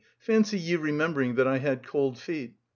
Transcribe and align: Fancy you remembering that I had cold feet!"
Fancy 0.17 0.57
you 0.57 0.79
remembering 0.79 1.35
that 1.35 1.47
I 1.47 1.59
had 1.59 1.85
cold 1.85 2.17
feet!" 2.17 2.55